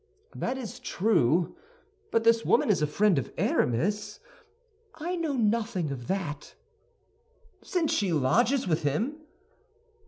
"That 0.35 0.57
is 0.57 0.79
true; 0.79 1.55
but 2.09 2.23
this 2.23 2.43
woman 2.43 2.71
is 2.71 2.81
a 2.81 2.87
friend 2.87 3.19
of 3.19 3.31
Aramis—" 3.37 4.19
"I 4.95 5.15
know 5.15 5.33
nothing 5.33 5.91
of 5.91 6.07
that." 6.07 6.55
"—since 7.61 7.93
she 7.93 8.11
lodges 8.11 8.67
with 8.67 8.81
him." 8.81 9.17